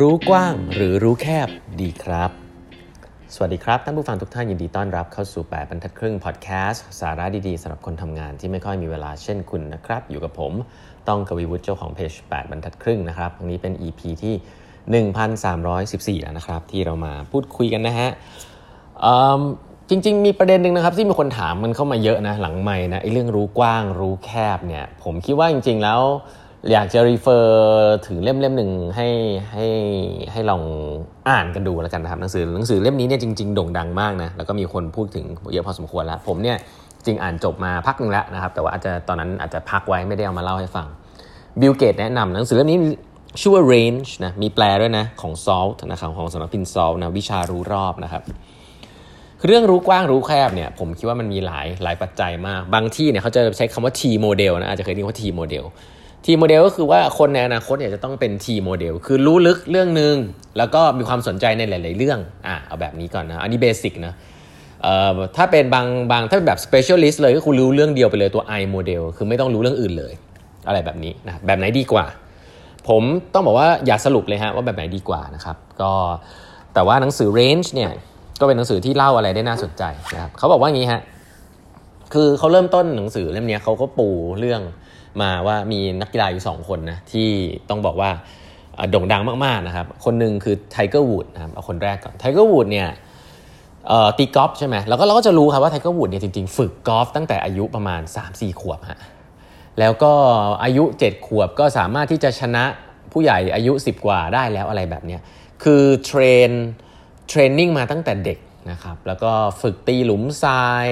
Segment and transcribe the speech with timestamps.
[0.00, 1.48] รู้กว้างหรือรู้แคบ
[1.80, 2.30] ดีครับ
[3.34, 10.52] สวัสดีครับ ท่านผู้ฟังทุกท่านยินดีต้อนรับเข้าสู่ 8 บรรทัดครึ่งพอดแคสต์สาระดีๆสำหรับคนทำงานที่ไม่ค่อยมีเวลาเช่นคุณนะครับ อยู่กับผม
[11.08, 14.34] ต้องกวีวุฒิเจ้าของเพจ 8 บรรทัดครึ่งนะครับวันนี้เป็น EP ที่
[16.18, 18.08] 1314 แล้วนะครับ ที่เรามาพูดคุยกันนะฮะ
[19.88, 26.00] จริง ๆ มีประเด็นหนึ่งนะครับที่มีคนถามมันเข้ามาเยอะนะหลังใหม่นะไอ้เรื่องรู้กว้างรู้แคบเนี่ยผมคิดว่าจริง ๆ แล้ว
[26.72, 29.08] อยากจะ refer ถึงเล่มเล่มหนึ่งให้
[29.52, 29.66] ให้
[30.32, 30.62] ให้ลอง
[31.28, 36.56] อ่านกันดูแล้วกันนะครับหนังสือหนังสือเล่มนี้เนี่ยจริงๆโด่งดังมากนะแล้วก็มีคนพูดถึงเยอะพอสมควรแล้ว ผมเนี่ย
[37.06, 40.86] จริงอ่านจบมาพักหนึ่งแล้วนะครับแต่ว่าอาจจะตอนนั้นอาจจะพักไว้ไม่ได้เอามาเล่าให้ฟัง
[41.60, 42.78] บิลเกตส์แนะนำหนังสือเล่มนี้
[43.40, 48.22] ชื่อว่า range นะมีแปลด้วยนะของ salt นะครับของสำนักพิมพ์ salt นะวิชารู้รอบนะครับ
[49.46, 55.64] เรื่องรู้กว้างรู้แคบเนี่ยผมคิดว่ามันมีหลายหลายปัจจัยมาก บางที่เนี่ยเขาจะใช้คำว่า T โมเดลนะอาจจะเคยได้ยินว่า T model
[56.24, 60.14] T model ก็คือว่าคนในอนาคตเนี่ยจะต้องเป็น T model คือรู้ลึกเรื่องหนึ่ง
[60.58, 64.14] แล้วก็มีความสนใจในหลาย ๆ เรื่องอะเอาแบบนี้ก่อนนะ อันนี้ basic นะ
[64.82, 70.12] เอ่อถ้าเป็นบางบางถ้าเป็นแบบ specialist เลยก็คุณรู้เรื่องเดียวไปเลยตัว I โมเดลคือไม่ต้องรู้เรื่องอื่นเลย
[70.68, 72.06] อะไรแบบนี้นะแบบไหนดีกว่า
[72.88, 73.02] ผม
[73.34, 75.92] ต้องบอกว่าอย่าสรุปเลยฮะว่าแบบไหนดีกว่านะครับก็
[76.74, 77.90] แต่ว่าหนังสือ range เนี่ย
[78.40, 79.82] ก็เป็นหนังสือที่เล่าอะไรได้น่าสนใจ
[80.14, 81.00] นะครับเขาบอกว่างี้ฮะ
[82.12, 84.08] คือเขาเริ่มต้นหนังสือเล่มนี้เขาก็ปู
[84.40, 84.60] เรื่อง
[85.22, 87.28] มาว่ามีนักกีฬาอยู่2คนนะที่
[87.68, 88.10] ต้องบอกว่า
[88.90, 92.88] โด่งดังมากๆนะครับ คนหนึ่งคือไทเกอร์วูดนะครับเอาคนแรกก่อนไทเกอร์วูดเนี่ย
[94.18, 99.00] ตีกอล์ฟใช่ไหมแล้วก็เราก็จะรู้ครับว่าไทเกอร์วูดเนี่ยจริงๆ ฝึกกอล์ฟตั้งแต่อายุประมาณ 3-4 ขวบฮะ
[99.78, 100.12] แล้วก็
[100.64, 102.64] อายุ 7 ขวบก็สามารถที่จะชนะ
[103.12, 105.18] ผู้ใหญ่อายุ 10 กว่าได้แล้วอะไรแบบนี้
[105.62, 106.50] คือ train
[107.28, 108.38] training มาตั้งแต่เด็ก
[108.70, 110.86] นะครับแล้วก็ฝึกตีหลุมทราย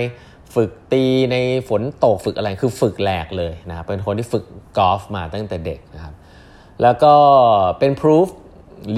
[0.54, 1.36] ฝึกตีใน
[1.68, 4.44] ฝนตกฝึกอะไรคือฝึกแหลกเลยนะครับเป็นคนที่ฝึก
[4.78, 6.14] กอล์ฟมาตั้งแต่เด็กนะครับ
[6.82, 7.14] แล้วก็
[7.78, 8.28] เป็น proof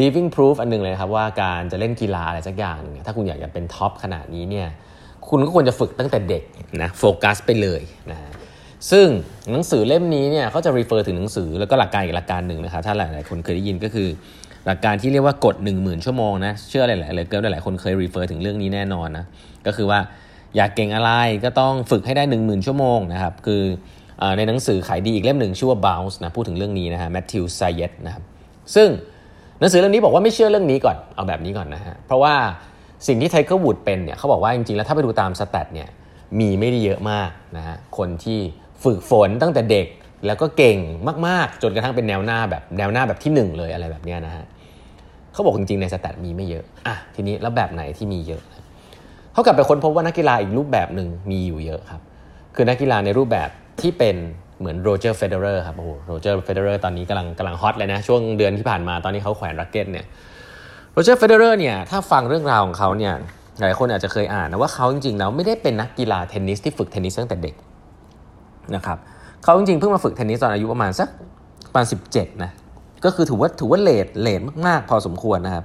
[0.00, 4.68] living proof อันนึงเลยครับว่าการจะเล่นกีฬาอะไรสักอย่าง ถ้าคุณอยากจะเป็น top ขนาดนี้เนี่ย
[5.28, 6.42] คุณก็ควรจะฝึกตั้งแต่เด็ก
[6.82, 8.18] นะโฟกัสไปเลยนะ
[8.90, 9.06] ซึ่ง
[9.52, 14.08] หนังสือเล่มนี้เนี่ยเขาจะ refer ถึงหนังสือแล้วก็หลักการอีกหลักการหนึ่งนะครับถ้าหลายๆคนเคยได้ยินก็คือ
[14.66, 19.24] หลักการที่เรียกว่ากฎ 1 0,000 ชั่วโมงนะเชื่อหลายๆเลยเกินหลายๆคนเคย refer ถึงเรื่องนี้แน่นอนนะ
[19.66, 19.98] ก็คือว่า
[20.56, 21.10] อยากเก่งอะไร
[21.44, 23.62] ก็ต้องฝึกให้ได้ 1 0,000 ชั่วโมงนะครับ คือ
[24.36, 28.22] ในหนังสือขายดีอีกเล่มหนึ่งชื่อว่า Bounce นะพูดถึงเรื่องนี้นะฮะ Matthew Syed นะครับ
[28.74, 28.88] ซึ่ง
[29.60, 32.34] หนังสือเล่มนี้บอกว่าไม่เชื่อเรื่องนี้ก่อนเอาแบบนี้ก่อนนะฮะเพราะว่า
[33.06, 35.88] สิ่งที่ไทเกอร์วูดเป็นเนี่ยเขาบอกว่าจริงๆแล้วถ้าไปดูตาม stat เนี่ย
[36.40, 38.38] มีไม่ได้เยอะมากนะฮะคนที่
[38.84, 39.86] ฝึกฝนตั้งแต่เด็ก
[40.26, 40.78] แล้วก็เก่ง
[41.26, 44.44] มากๆ จนกระทั่งเป็นแนวหน้าแบบแนวหน้าแบบที่ 1 เลยอะไรแบบนี้นะฮะ
[45.32, 48.42] เขาบอกจริงๆใน stat มีไม่เยอะอะทีนี้แล้วแบบไหนที่มีเยอะ
[49.32, 52.00] เขากลับไปค้นพบว่านักกีฬาอีกรูปแบบหนึ่งมีอยู่เยอะครับ
[52.54, 53.48] คือนักกีฬาในรูปแบบ
[53.80, 54.16] ที่เป็น
[54.58, 60.06] เหมือนโรเจอร์เฟเดอเรอร์ครับโอ้โหโรเจอร์เฟเดอเรอร์ตอนนี้กำลังกำลัง hot เลยนะ ช่วงเดือนที่ผ่านมาตอนนี้เขาแขวนรักเก็ตเนี่ย
[60.92, 63.14] โรเจอร์เฟเดอเรอร์เนี่ยถ้าฟังเรื่องราวของเขาเนี่ย
[63.60, 67.54] หลายคนอาจจะเคยอ่านนะว่าเขาจริงๆแล้วไม่ได้เป็นนักกีฬาเทนนิสที่ฝึกเทนนิสตั้งแต่เด็ก
[68.74, 68.98] นะครับ
[69.44, 71.08] เขาจริงๆเพิ่งมาฝึกเทนนิสตอนอายุประมาณสัก
[71.70, 72.50] ประมาณสิบเจ็ดนะ
[73.04, 75.64] ก็คือถือว่าถือว่า late late มากๆ พอสมควรนะครับ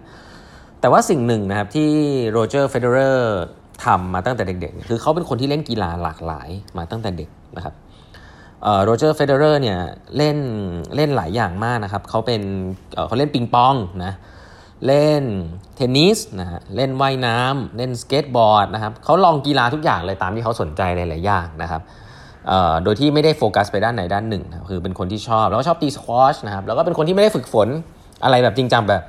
[0.85, 1.89] แต่ว่าสิ่งหนึ่งนะครับที่
[2.31, 3.43] โรเจอร์เฟเดอเรอร์
[3.85, 7.73] ทำมาตั้งแต่เด็กๆ คือเขาเป็นคนที่เล่นกีฬาหลากหลายมาตั้งแต่เด็กนะครับ
[8.83, 9.79] โรเจอร์เฟเดอเรอร์เนี่ย
[10.17, 10.37] เล่น
[10.95, 12.41] เล่นหลายอย่างมากนะครับเขาเป็น
[13.07, 14.13] เขาเล่นปิงปองนะ
[14.87, 15.23] เล่น
[15.75, 21.81] เทนนิสนะฮะเล่นว่ายน้ำเล่นสเก็ตบอร์ดนะครับเขาลองกีฬาทุกอย่างเลยตามที่เขาสนใจหลายๆอย่างนะครับ
[22.83, 27.67] โดยที่ไม่ได้โฟกัสไปด้านไหนด้านหนึ่งนะคือเป็นคนที่ชอบ แล้วก็ชอบตีสควอชนะครับแล้วก็เป็นคนที่ไม่ได้ฝึกฝน
[28.23, 29.03] อะไรแบบจริงจังแบบ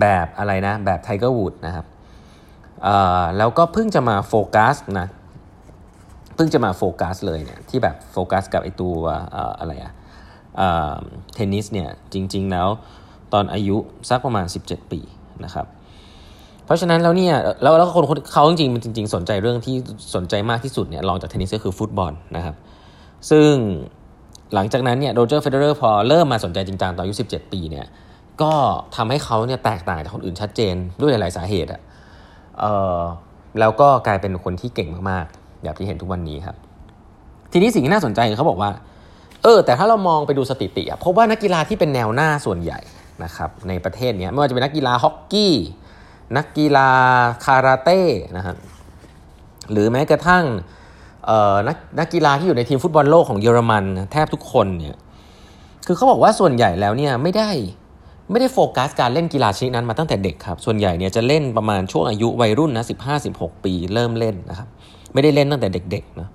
[0.00, 1.86] แบบอะไรนะแบบไทเกอร์วูดนะครับ
[3.38, 5.06] แล้วก็เพิ่งจะมาโฟกัสนะ
[6.34, 8.96] เพิ่งจะมาโฟกัสเลยเนี่ยที่แบบโฟกัสกับไอตัว
[9.58, 9.92] อะไรอะ
[11.34, 12.68] เทนนิสเนี่ยจริง ๆ แล้ว
[13.32, 13.76] ตอนอายุ
[14.08, 15.00] สักประมาณ 17 ปี
[15.44, 15.66] นะครับ
[16.64, 19.76] เพราะฉะนั้นแล้วเนี่ยแล้วแล้วคนเขาจริงๆจริง ๆ สนใจเรื่องที่
[20.14, 22.54] สนใจมากที่สุดเนี่ยรองจากเทนนิสก็คือฟุตบอลนะครับ
[23.30, 23.50] ซึ่ง
[24.54, 27.86] หลังจากนั้นเนี่ยโรเจอร์เฟเดอเรอร์พอเริ่มมาสนใจจริงจังตอนอายุ 17 ปีเนี่ย
[28.42, 28.52] ก็
[28.96, 31.80] ทำให้เขาเนี่ยแตกต่างจากคนอื่นชัดเจนด้วยหลายสาเหตุอะ
[32.60, 32.64] เอ
[32.96, 32.98] อ
[33.60, 36.56] แล้วก็กลายเป็นคนที่เก่งมากๆแบบที่เห็นทุกวันนี้ครับ
[37.52, 38.70] ทีนี้สิ่งที่น่าสนใจคือเขาบอกว่า
[39.42, 42.80] เออ แต่ถ้าเรามองไปดูสถิติอะพบว่านักกีฬาที่เป็นแนวหน้าส่วนใหญ่
[43.24, 45.54] นะครับในประเทศนี้ไม่ว่าจะเป็นนักกีฬาฮอกกี้
[46.36, 46.88] นักกีฬา
[47.44, 48.00] คาราเต้
[48.36, 48.56] นะครับ
[49.72, 50.44] หรือแม้กระทั่ง
[51.68, 54.98] นักนักกีฬาที่อยู่ในทีมฟุตบอลโลกของเยอรมัน แทบทุกคนเนี่ย
[55.86, 57.50] คือเขาบอกว่าส่วนใหญ่แล้วเนี่ยไม่ได้
[58.30, 64.68] ไม่ได้โฟกัสการเล่นกีฬาชนิดนั้นมาตั้งแต่เด็กครับ ส่วนใหญ่เนี่ยจะเล่นประมาณช่วงอายุวัยรุ่นนะสิบห้าสิบหกปีเริ่มเล่นนะครับ
[65.12, 66.28] ไม่ได้เล่นตั้งแต่เด็กๆนะ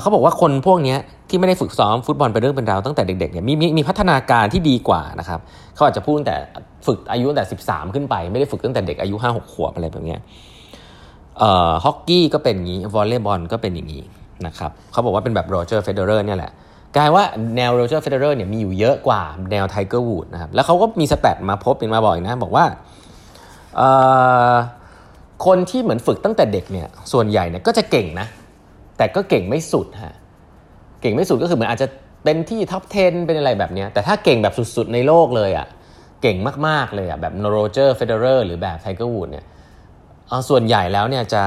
[0.00, 0.96] เขาบอกว่าคนพวกนี้
[1.28, 5.40] ที่ไม่ได้ฝึกซ้อมฟุตบอลเป็นเรื่องเป็นราวตั้งแต่เด็กๆเนี่ยมีมีมีพัฒนาการที่ดีกว่านะครับ
[5.74, 6.36] เขาอาจจะพูดตั้งแต่
[6.86, 10.16] ฝึกอายุตั้งแต่ 13 ขึ้นไป ไม่ได้ฝึกตั้งแต่เด็กอายุ 5-6 ขวบอะไรแบบนี้
[11.38, 14.02] เอ่อฮอกกี้ก็เป็นอย่างนี้วอลเลย์บอลก็เป็นอย่างนี้
[14.46, 16.52] นะครับเขาบอกว่าเป็นแบบโรเจอร์เฟเดอเรอร์เนี่ยแหละ
[16.96, 17.24] กลายว่า
[17.56, 22.64] แนวโรเจอร์เฟเดอเรอร์เนี่ยมีอยู่เยอะกว่าแนวไทเกอร์วูดนะครับแล้วเขาก็มี stat มาพบเป็นมาบอกนะ บอกว่า
[25.46, 28.26] คนที่เหมือนฝึกตั้งแต่เด็กเนี่ยส่วนใหญ่เนี่ยก็จะเก่งนะ
[28.96, 30.14] แต่ก็เก่งไม่สุดฮะ
[31.00, 31.88] เก่งไม่สุดก็คือเหมือนอาจจะ
[32.24, 35.66] เป็นที่ top 10 เป็นอะไรแบบนี้แต่ถ้าเก่งแบบสุดๆในโลกเลยอะ่ะ
[36.22, 36.36] เก่ง
[36.66, 39.44] มากๆเลยอะ่ะแบบโรเจอร์เฟเดอเรอร์หรือแบบไทเกอร์วูดเนี่ย
[40.48, 41.42] ส่วนใหญ่แล้วเนี่ยจะ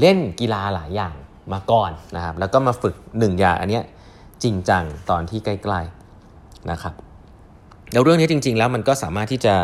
[0.00, 1.14] เล่นกีฬาหลายอย่าง
[1.52, 3.84] มาก่อนนะครับแล้วก็มาฝึกหนึ่งอย่างอันเนี้ย
[4.42, 6.94] จริงจังตอนที่ใกล้ๆนะครับ
[7.92, 9.54] แล้วเรื่องนี้จริง ๆ แล้วมันก็สามารถที่จะ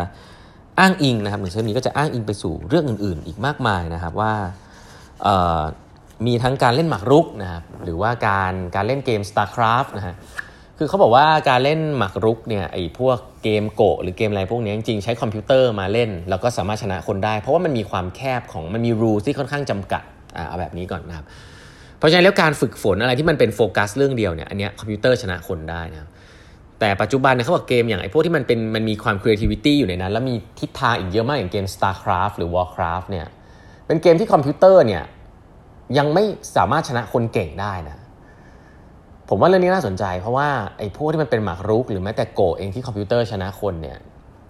[0.80, 4.32] อ้างอิงนะครับหนึ่งเช่นนี้ก็จะอ้างอิงไปสู่เรื่องอื่น ๆ อีกมากมายนะครับว่า
[6.26, 10.16] มีทั้งการเล่นหมากรุกนะครับหรือว่าการการเล่นเกม StarCraft นะฮะ
[10.78, 20.02] คือเขาบอกว่าการเล่นหมากรุกเนี่ยไอ้พวกเกมโกะหรือเกมอะไรพวกนี้จริงๆใช้คอมพิวเตอร์มาเล่น แล้วก็สามารถชนะคนได้ เพราะว่ามันมีความแคบของมันมี rule ที่ค่อนข้างจำกัด
[20.36, 21.26] อ่าเอาแบบนี้ก่อนนะครับ
[22.02, 26.08] เพราะฉะนั้นแล้วการฝึกฝนอะไรที่มันเป็นโฟกัสเรื่องเดียวเนี่ยอันเนี้ยคอมพิวเตอร์ชนะคนได้นะครับ
[26.80, 33.26] แต่ปัจจุบันเนี่ยเขาบอกเกมอย่างไอ้พวกที่มันเป็นมันมีความ creativity อยู่ในนั้น แล้วมีทิศทางอีกเยอะมากอย่างเกม StarCraft หรือ Warcraft เนี่ย
[33.86, 35.02] เป็นเกมที่คอมพิวเตอร์เนี่ย
[35.98, 36.24] ยังไม่
[36.56, 37.96] สามารถชนะคนเก่งได้นะ
[39.28, 40.48] ผมว่าเรื่องนี้น่าสนใจ เพราะว่า
[40.78, 43.98] ไอ้พวกที่มันเป็นหมากรุก หรือแม้แต่โกเองที่คอมพิวเตอร์ชนะคนเนี่ย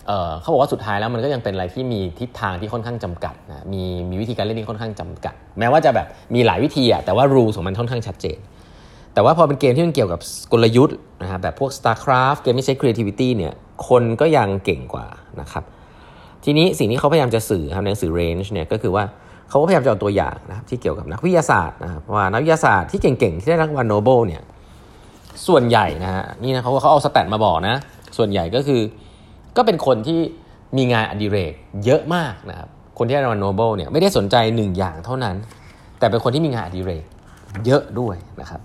[0.06, 8.38] เเขาบอกว่าสุดท้ายแล้วมันก็ยังเป็นอะไรที่มีทิศทางที่ค่อนข้างจำกัดนะมีมีวิธีการเล่นที่ค่อนข้างจำกัด แม้ว่าจะแบบมีหลายวิธีอะแต่ว่ารูของมันค่อนข้างชัดเจน
[9.14, 10.20] แต่ว่าพอเป็นเกมที่มันเกี่ยวกับ
[10.52, 13.52] กลยุทธ์นะฮะแบบพวก StarCraft เกมที่ใช้ creativity เนี่ย
[13.88, 15.06] คนก็ยังเก่งกว่า
[15.40, 15.64] นะครับ
[16.44, 19.04] ทีนี้สิ่งที่เขาพยายามจะสื่อครับในหนังสือ range เนี่ยก็คือว่า
[19.48, 24.42] เขาก็พยายามจะเอาตัวอย่างนะครับที่เกี่ยวกับนักวิทยาศาสตร์นะครับว่านักวิทยาศาสตร์ที่เก่งๆที่ได้รางวัลโนเบลเนี่ย
[25.46, 27.76] ส่วนใหญ่นะฮะนี่นะเขาเขาเอา stat มาบอกนะ
[28.16, 28.80] ส่วนใหญ่ก็คือ
[29.56, 30.20] ก็เป็นคนที่
[30.76, 31.52] มีงานอดิเรก
[31.84, 32.68] เยอะมากนะครับ
[32.98, 35.36] คนที่ได้รางวัลโนเบลเนี่ยไม่ได้สนใจหนึ่งอย่างเท่านั้น
[35.98, 37.04] แต่เป็นคนที่มีงานอดิเรก
[37.66, 38.60] เยอะด้วยนะครับ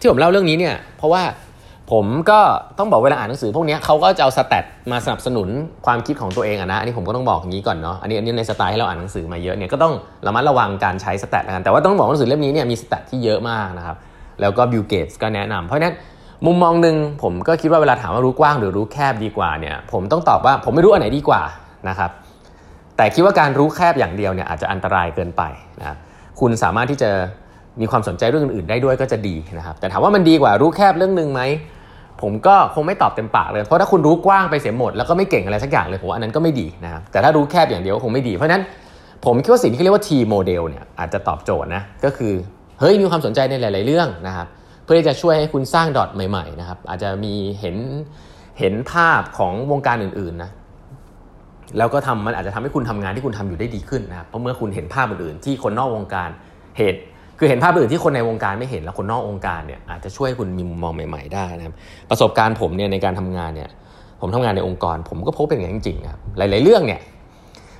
[0.00, 1.22] ที่ผมเล่าเรื่องนี้เนี่ยเพราะว่า
[1.92, 2.40] ผมก็
[2.78, 5.48] ต้องบอกเวลาอ่านหนังสือพวกนี้เขาก็จะเอา stat มาสนับสนุน
[5.86, 9.94] ความคิดของตัวเองอะนะอันนี้ผมก็ต้องบอกอย่างนี้ก่อนเนาะอันนี้อันนี้ในสไตล์ให้เราอ่านหนังสือมาเยอะเนี่ยก็ต้อง
[10.26, 13.96] ระมัดระวังการใช้ stat กันแต่ว่าต้องบอกหนังสือเล่มนี้เนี่ยมี stat ที่เยอะมากนะครับ
[14.40, 15.94] แล้วก็บิลเกตส์ก็แนะนำเพราะนั้น
[16.46, 21.42] มุมมองหนึ่งผมก็คิดว่าเวลาถามว่ารู้กว้างหรือรู้แคบดีกว่าเนี่ยผมต้องตอบว่าผมไม่รู้อันไหนดีกว่า
[21.88, 22.10] นะครับ
[22.96, 25.42] แต่คิดว่าการรู้แคบอย่างเดียวเนี่ยอาจจะอันตรายเกินไป
[25.80, 25.96] นะ
[26.40, 27.10] คุณสามารถที่จะ
[27.80, 31.42] มีความสนใจเรื่องอื่นๆได้ด้วยก็จะดีนะครับแต่ถามว่ามันดีกว่ารู้แคบเรื่องหนึ่งไหม
[32.22, 38.62] ผมก็คงไม่ตอบเต็มปากเลยเพราะถ้าคุณรู้กว้างไปเสียหมดแล้วก็ไม่เก่งอะไรสักอย่างเลยผมว่าอันนั้นก็ไม่ดีนะครับแต่ถ้ารู้แคบอย่างเดียวคงไม่ดีเพราะนั้น
[39.24, 42.32] ผมคิดว่าสิ่งที่เรียกว่า T โมเดลเนี่ยอาจจะตอบโจทย์นะก็คือ
[42.80, 44.46] เฮ้ยมีความสนใจในหลาย ๆ เรื่องนะครับ
[44.92, 47.76] พื่อที่จะช่วยให้คุณสร้างดอทใหม่ๆนะครับ อาจจะมีเห็น
[48.58, 50.50] เห็นภาพของวงการอื่นๆนะ
[51.78, 56.28] แล้วก็ทำมันอาจจะทำให้คุณทำงานที่คุณทำอยู่ได้ดีขึ้นนะครับเพราะเมื่อคุณเห็นภาพอื่นๆที่คนนอกวงการ
[56.78, 56.94] เห็น
[57.38, 61.74] คือเห็นภาพอื่นที่คนในวงการไม่เห็นแล้วคนนอกวงการเนี่ยอาจจะช่วยคุณมีมุมมองใหม่ ๆได้นะครับ
[62.10, 63.70] ประสบการณ์ผมเนี่ยในการทำงานเนี่ย
[64.20, 67.00] ผมทำงานในองค์กร ผมก็พบเป็นอย่างนี้จริงๆครับหลาย ๆเรื่องเนี่ย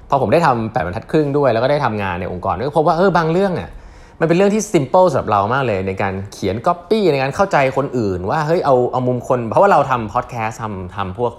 [0.09, 3.71] พอผมได้ทำแปดบรรทัดครึ่งด้วยแล้วก็ได้ทำงานในองค์กรก็พบว่าเออบางเรื่องเนี่ย
[4.21, 11.33] มันเป็นเรื่องที่ซิมเปิลสำหรับเรามากเลยในการเขียนก๊อปปี้ในการเข้าใจคนอื่น ว่าเฮ้ยเอาเอามุมคน เพราะว่าเราทำพอดแคสต์ทำทำพวก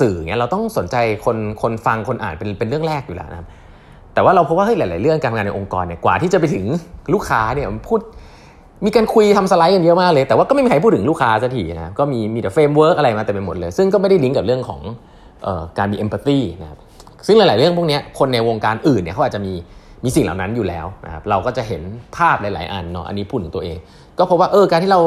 [0.00, 3.46] สื่อเงี้ยเราต้องสนใจคนคนฟังคนอ่านเป็นเป็นเรื่องแรกอยู่แล้วนะครับ
[4.14, 6.64] แต่ว่าเราพบว่าเฮ้ยหลาย ๆ เรื่องการงานในองค์กรเนี่ยกว่าที่จะไปถึง
[7.12, 8.00] ลูกค้าเนี่ยพูด
[8.84, 14.80] มีการคุยทำสไลด์กันเยอะมากเลย แต่ว่าก็ไม่มีใครพูดถึงลูกค้าสักทีนะก็มีมีแต่ framework อะไรมาเต็มไปหมดเลย ซึ่งก็ไม่ได้ลิงก์กับเรื่องของ
[15.46, 16.78] เออการมี empathy นะครับ
[17.26, 19.54] ซึ่งหลาย ๆ เรื่องพวกนี้คนในวงการอื่นเนี่ยเขาอาจจะมี
[20.04, 21.82] มีสิ่งเหล่านั้นอยู่แล้วนะครับเราก็จะเห็น
[22.16, 23.76] ภาพหลาย ๆ อันเนาะอันนี้พูดถึงตัวเอง
[24.18, 25.00] ก็พบว่าเออการที่เรา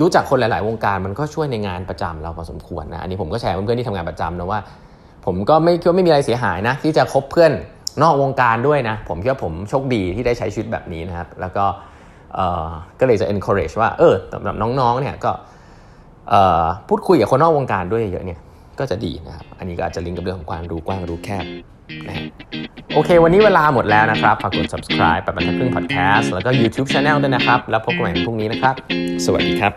[0.00, 4.60] รู้จักคนหลาย ๆ วงการมันก็ช่วยในงานประจำเราพอสมควรนะอันนี้ผมก็แชร์เพื่อนๆที่ทำงานประจำนะว่า
[5.26, 7.52] ผมก็ไม่คิดว่าไม่มีอะไรเสียหายนะ ที่จะคบเพื่อน
[8.02, 11.64] นอกวงการด้วยนะ ผมคิดว่าผมโชคดีที่ได้ใช้ชีวิตแบบนี้นะครับ แล้วก็
[13.00, 15.32] ก็เลยจะ encourage ว่าเออสำหรับน้อง ๆ เนี่ยก็
[16.88, 18.38] พูดคุยกับคนนอกวงการด้วยเยอะเนี่ย
[18.78, 21.44] ก็จะดีนะครับ อันนี้ก็อาจจะลิงก์กับเรื่องของความรู้กว้างรู้แคบ
[22.94, 28.74] โอเค วันนี้เวลาหมดแล้วนะครับ ฝากกด subscribe ไปบรรทัดครึ่ง podcast แล้วก็ YouTube Channel ด้วยนะครับ แล้วพบกันใหม่พรุ่งนี้นะครับ
[29.24, 29.72] สวัสดีครับ